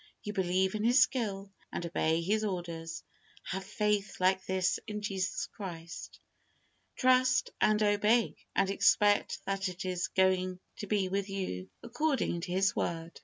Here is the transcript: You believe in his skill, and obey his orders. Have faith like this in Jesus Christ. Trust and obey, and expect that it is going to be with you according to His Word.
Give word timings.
You 0.23 0.33
believe 0.33 0.73
in 0.73 0.83
his 0.83 0.99
skill, 0.99 1.51
and 1.71 1.85
obey 1.85 2.21
his 2.21 2.43
orders. 2.43 3.03
Have 3.43 3.63
faith 3.63 4.19
like 4.19 4.43
this 4.47 4.79
in 4.87 5.03
Jesus 5.03 5.45
Christ. 5.51 6.19
Trust 6.95 7.51
and 7.61 7.83
obey, 7.83 8.33
and 8.55 8.71
expect 8.71 9.45
that 9.45 9.69
it 9.69 9.85
is 9.85 10.07
going 10.07 10.59
to 10.77 10.87
be 10.87 11.07
with 11.07 11.29
you 11.29 11.69
according 11.83 12.41
to 12.41 12.51
His 12.51 12.75
Word. 12.75 13.19